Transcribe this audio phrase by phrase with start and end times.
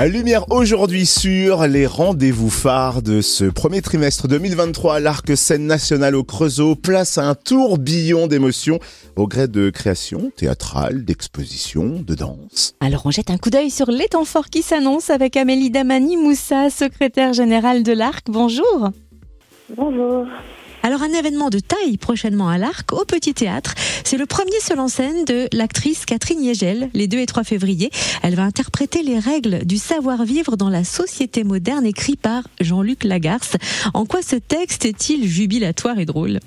[0.00, 6.16] Lumière aujourd'hui sur les rendez-vous phares de ce premier trimestre 2023 à l'Arc Scène Nationale
[6.16, 6.74] au Creusot.
[6.74, 8.80] Place à un tourbillon d'émotions
[9.14, 12.74] au gré de créations théâtrales, d'expositions, de danse.
[12.80, 16.16] Alors on jette un coup d'œil sur les temps forts qui s'annoncent avec Amélie Damani
[16.16, 18.26] Moussa, secrétaire générale de l'Arc.
[18.28, 18.90] Bonjour.
[19.76, 20.26] Bonjour.
[20.84, 23.74] Alors un événement de taille prochainement à l'Arc, au Petit Théâtre.
[24.04, 27.90] C'est le premier seul en scène de l'actrice Catherine Yegel, les 2 et 3 février.
[28.22, 33.56] Elle va interpréter les règles du savoir-vivre dans la société moderne écrit par Jean-Luc Lagarce.
[33.94, 36.40] En quoi ce texte est-il jubilatoire et drôle?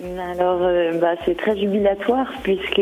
[0.00, 2.80] Alors, euh, bah, c'est très jubilatoire puisque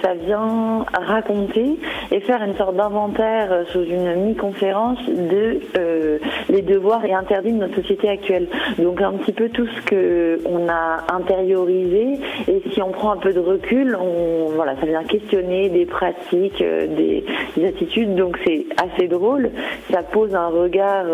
[0.00, 1.78] ça vient raconter
[2.10, 7.52] et faire une sorte d'inventaire euh, sous une mi-conférence de euh, les devoirs et interdits
[7.52, 8.48] de notre société actuelle.
[8.78, 13.18] Donc un petit peu tout ce que on a intériorisé et si on prend un
[13.18, 17.24] peu de recul, on voilà, ça vient questionner des pratiques, des,
[17.62, 18.14] attitudes.
[18.14, 19.50] Donc c'est assez drôle.
[19.92, 21.04] Ça pose un regard,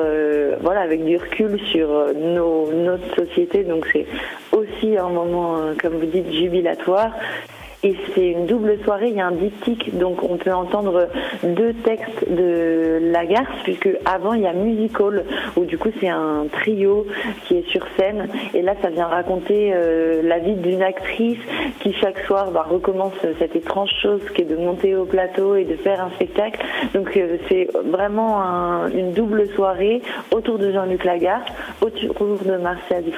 [0.60, 3.64] voilà, avec du recul sur nos, notre société.
[3.64, 4.06] Donc c'est
[4.52, 7.12] aussi un moment, euh, comme vous dites, jubilatoire.
[7.82, 11.08] Et c'est une double soirée, il y a un diptyque, donc on peut entendre
[11.42, 15.24] deux textes de Lagarce, puisque avant il y a Musical,
[15.56, 17.06] où du coup c'est un trio
[17.46, 21.38] qui est sur scène, et là ça vient raconter euh, la vie d'une actrice
[21.80, 25.64] qui chaque soir bah, recommence cette étrange chose qui est de monter au plateau et
[25.64, 26.60] de faire un spectacle.
[26.92, 31.50] Donc euh, c'est vraiment une double soirée autour de Jean-Luc Lagarce,
[31.80, 33.12] autour de Marcia Di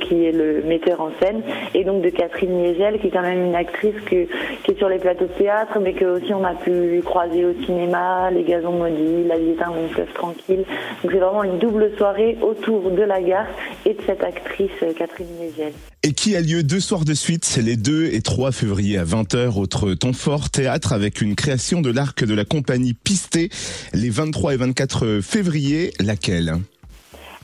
[0.00, 3.46] qui est le metteur en scène, et donc de Catherine Niegel qui est quand même
[3.46, 7.00] une actrice qui est sur les plateaux de théâtre, mais que aussi on a pu
[7.04, 10.64] croiser au cinéma, Les Gazons Maudits, La vie est un fleuve tranquille.
[11.02, 13.46] Donc c'est vraiment une double soirée autour de la gare
[13.86, 15.72] et de cette actrice euh, Catherine Négel.
[16.02, 19.58] Et qui a lieu deux soirs de suite, les 2 et 3 février à 20h,
[19.58, 23.50] autre temps fort théâtre avec une création de l'arc de la compagnie Pisté,
[23.94, 26.56] les 23 et 24 février, laquelle?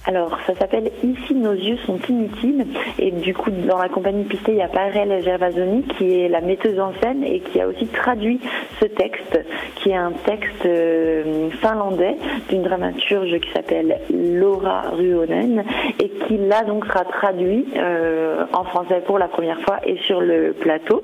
[0.09, 2.65] Alors, ça s'appelle Ici nos yeux sont inutiles.
[2.99, 6.41] Et du coup, dans la compagnie Pisté, il y a Parel Gervasoni qui est la
[6.41, 8.41] metteuse en scène et qui a aussi traduit
[8.81, 9.39] ce texte,
[9.77, 12.17] qui est un texte euh, finlandais
[12.49, 15.63] d'une dramaturge qui s'appelle Laura Ruonen
[15.99, 20.21] et qui là donc sera traduit euh, en français pour la première fois et sur
[20.21, 21.03] le plateau.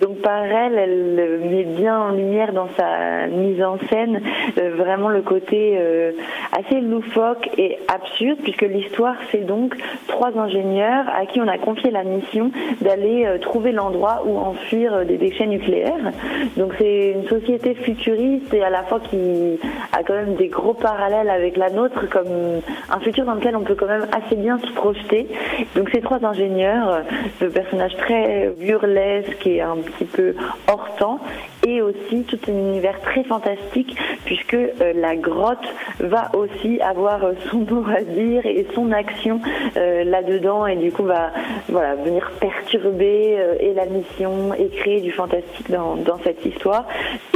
[0.00, 4.20] Donc Parel, elle met bien en lumière dans sa mise en scène
[4.58, 5.78] euh, vraiment le côté
[6.56, 11.90] assez loufoque et absurde puisque l'histoire, c'est donc trois ingénieurs à qui on a confié
[11.90, 12.50] la mission
[12.80, 16.12] d'aller euh, trouver l'endroit où enfuir euh, des déchets nucléaires.
[16.56, 19.58] Donc c'est une société futuriste et à la fois qui
[19.92, 23.62] a quand même des gros parallèles avec la nôtre, comme un futur dans lequel on
[23.62, 25.26] peut quand même assez bien se projeter.
[25.74, 27.02] Donc ces trois ingénieurs,
[27.40, 30.34] de euh, personnages très burlesques et un petit peu
[30.68, 31.20] hors temps,
[31.66, 34.56] et aussi tout un univers très fantastique puisque
[34.94, 35.66] la grotte
[36.00, 37.20] va aussi avoir
[37.50, 39.40] son mot à dire et son action
[39.76, 41.30] euh, là-dedans et du coup va
[41.68, 46.86] voilà venir perturber euh, et la mission et créer du fantastique dans, dans cette histoire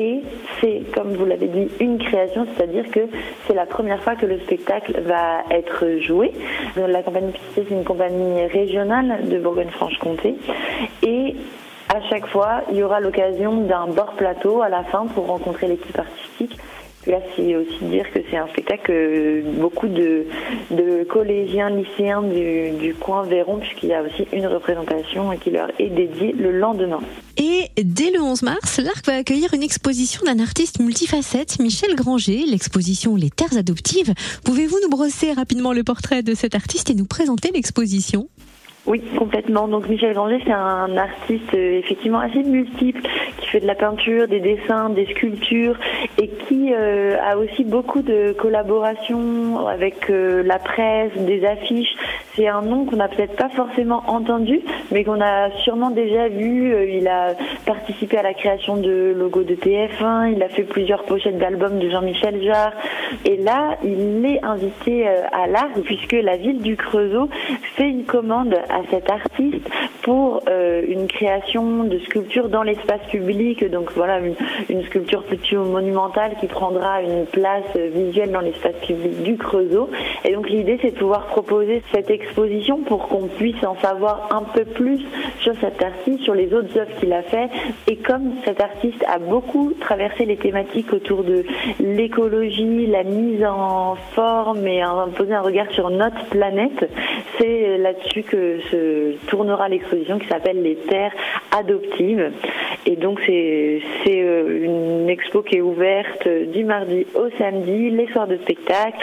[0.00, 0.21] et
[0.62, 3.00] c'est comme vous l'avez dit une création c'est-à-dire que
[3.46, 6.32] c'est la première fois que le spectacle va être joué
[6.76, 10.36] la compagnie Pisté c'est une compagnie régionale de Bourgogne-Franche-Comté.
[11.02, 11.36] Et
[11.88, 15.68] à chaque fois, il y aura l'occasion d'un bord plateau à la fin pour rencontrer
[15.68, 16.58] l'équipe artistique
[17.06, 20.24] Là, c'est aussi dire que c'est un spectacle que beaucoup de,
[21.08, 26.32] collégiens, lycéens du, coin verront, puisqu'il y a aussi une représentation qui leur est dédiée
[26.32, 27.00] le lendemain.
[27.38, 32.44] Et dès le 11 mars, l'Arc va accueillir une exposition d'un artiste multifacette, Michel Granger,
[32.46, 34.12] l'exposition Les Terres Adoptives.
[34.44, 38.28] Pouvez-vous nous brosser rapidement le portrait de cet artiste et nous présenter l'exposition?
[38.84, 39.68] Oui, complètement.
[39.68, 43.00] Donc Michel Granger, c'est un artiste euh, effectivement assez multiple,
[43.38, 45.78] qui fait de la peinture, des dessins, des sculptures,
[46.18, 51.94] et euh, a aussi beaucoup de collaborations avec euh, la presse, des affiches.
[52.34, 56.74] C'est un nom qu'on n'a peut-être pas forcément entendu, mais qu'on a sûrement déjà vu.
[56.98, 57.34] Il a
[57.66, 61.90] participé à la création de logos de TF1, il a fait plusieurs pochettes d'albums de
[61.90, 62.72] Jean-Michel Jarre,
[63.24, 67.28] et là, il est invité à l'art puisque la ville du Creusot
[67.76, 69.68] fait une commande à cet artiste
[70.02, 73.64] pour euh, une création de sculpture dans l'espace public.
[73.70, 74.20] Donc voilà,
[74.68, 79.88] une, sculpture plutôt monumentale qui prendra une place visuelle dans l'espace public du Creusot.
[80.24, 84.42] Et donc l'idée, c'est de pouvoir proposer cette exposition pour qu'on puisse en savoir un
[84.42, 84.98] peu plus
[85.38, 87.48] sur cet artiste, sur les autres œuvres qu'il a fait.
[87.86, 91.44] Et comme cet artiste a beaucoup traversé les thématiques autour de
[91.78, 94.82] l'écologie, la mise en forme et
[95.14, 96.90] poser un regard sur notre planète,
[97.38, 101.12] c'est là-dessus que se tournera l'exposition qui s'appelle Les Terres
[101.56, 102.32] adoptive.
[102.84, 108.36] Et donc c'est une expo qui est ouverte du mardi au samedi, les soirs de
[108.38, 108.98] spectacle.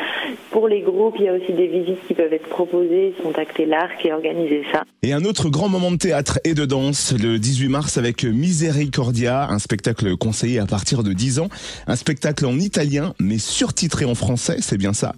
[0.52, 4.06] Pour les groupes, il y a aussi des visites qui peuvent être proposées, contacter l'ARC
[4.06, 4.84] et organiser ça.
[5.02, 9.48] Et un autre grand moment de théâtre et de danse le 18 mars avec Misericordia,
[9.50, 11.50] un spectacle conseillé à partir de 10 ans,
[11.88, 15.14] un spectacle en italien mais surtitré en français, c'est bien ça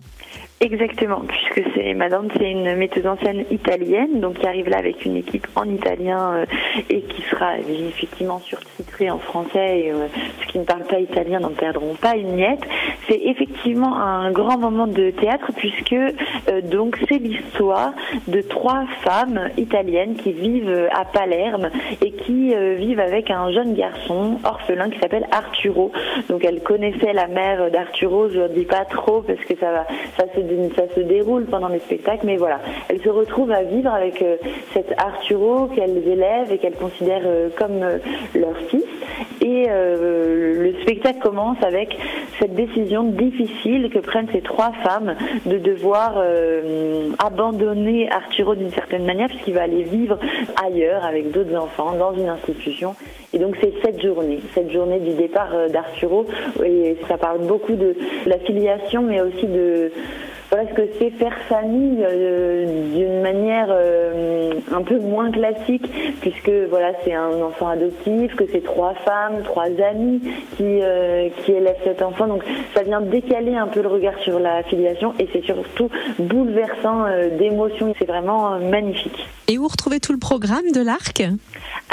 [0.63, 5.03] Exactement, puisque c'est Madame, c'est une metteuse en scène italienne, donc qui arrive là avec
[5.05, 6.45] une équipe en italien euh,
[6.87, 9.79] et qui sera effectivement surtitrée en français.
[9.79, 10.05] Et euh,
[10.39, 12.61] ceux qui ne parlent pas italien n'en perdront pas une miette.
[13.09, 17.93] C'est effectivement un grand moment de théâtre puisque euh, donc c'est l'histoire
[18.27, 21.71] de trois femmes italiennes qui vivent à Palerme
[22.03, 25.91] et qui vivent avec un jeune garçon orphelin qui s'appelle Arturo.
[26.29, 29.87] Donc elle connaissait la mère d'Arturo, je ne dis pas trop parce que ça va,
[30.75, 32.59] ça se déroule pendant les spectacles, mais voilà,
[32.89, 34.37] elles se retrouvent à vivre avec euh,
[34.73, 37.97] cet Arturo qu'elles élèvent et qu'elles considèrent euh, comme euh,
[38.35, 38.83] leur fils.
[39.41, 41.97] Et le spectacle commence avec
[42.39, 45.15] cette décision difficile que prennent ces trois femmes
[45.45, 46.21] de devoir
[47.19, 50.17] abandonner Arturo d'une certaine manière puisqu'il va aller vivre
[50.63, 52.95] ailleurs avec d'autres enfants dans une institution.
[53.33, 56.25] Et donc c'est cette journée, cette journée du départ d'Arturo,
[56.63, 57.95] et ça parle beaucoup de
[58.25, 59.91] la filiation, mais aussi de
[60.51, 64.30] ce que c'est faire famille euh, d'une manière euh,
[64.73, 65.89] un peu moins classique,
[66.21, 70.21] puisque voilà c'est un enfant adoptif, que c'est trois femmes, trois amis
[70.57, 72.27] qui euh, qui élèvent cet enfant.
[72.27, 72.43] Donc
[72.73, 77.05] ça vient décaler un peu le regard sur la filiation et c'est surtout bouleversant
[77.37, 77.93] d'émotions.
[77.99, 79.27] C'est vraiment magnifique.
[79.47, 81.23] Et où retrouver tout le programme de l'Arc?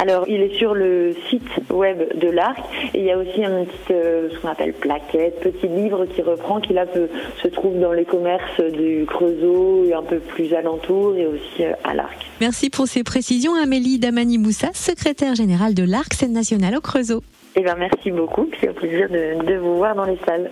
[0.00, 2.60] Alors, il est sur le site web de l'Arc
[2.94, 6.60] et il y a aussi un petit, ce qu'on appelle plaquette, petit livre qui reprend,
[6.60, 7.08] qui là peut,
[7.42, 11.72] se trouve dans les commerces du Creusot et un peu plus alentour et aussi euh,
[11.82, 12.16] à l'Arc.
[12.40, 17.24] Merci pour ces précisions, Amélie Damani-Moussa, secrétaire générale de l'Arc Scène Nationale au Creusot.
[17.56, 20.48] Eh bien, merci beaucoup, c'est un plaisir de, de vous voir dans les salles.